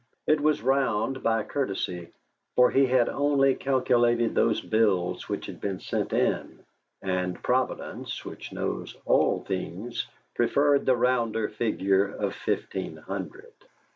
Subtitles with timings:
[0.25, 2.07] It was round by courtesy,
[2.55, 6.65] for he had only calculated those bills which had been sent in,
[7.03, 13.53] and Providence, which knows all things, preferred the rounder figure of fifteen hundred.